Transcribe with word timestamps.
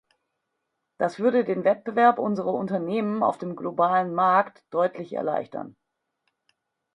Das 0.97 1.19
würde 1.19 1.43
den 1.43 1.63
Wettbewerb 1.63 2.17
unserer 2.17 2.55
Unternehmen 2.55 3.21
auf 3.21 3.37
dem 3.37 3.55
globalen 3.55 4.15
Markt 4.15 4.65
deutlich 4.71 5.13
erleichtern. 5.13 5.75